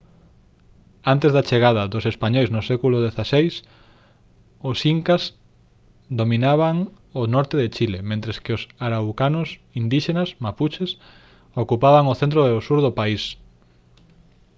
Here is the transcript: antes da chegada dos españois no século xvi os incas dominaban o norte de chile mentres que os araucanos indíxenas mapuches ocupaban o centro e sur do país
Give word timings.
antes 1.13 1.31
da 1.35 1.47
chegada 1.49 1.83
dos 1.93 2.05
españois 2.13 2.49
no 2.55 2.61
século 2.69 2.97
xvi 3.15 3.49
os 4.69 4.77
incas 4.95 5.23
dominaban 6.21 6.75
o 7.21 7.23
norte 7.35 7.55
de 7.61 7.67
chile 7.75 7.99
mentres 8.09 8.37
que 8.43 8.55
os 8.57 8.63
araucanos 8.87 9.49
indíxenas 9.81 10.29
mapuches 10.45 10.91
ocupaban 11.63 12.11
o 12.13 12.17
centro 12.21 12.39
e 12.43 12.49
sur 12.67 12.79
do 12.85 12.91
país 12.99 13.23